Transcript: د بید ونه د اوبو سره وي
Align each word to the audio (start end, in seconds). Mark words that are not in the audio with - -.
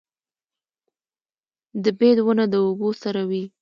د 1.83 1.85
بید 1.99 2.17
ونه 2.23 2.45
د 2.49 2.53
اوبو 2.65 2.89
سره 3.03 3.21
وي 3.29 3.43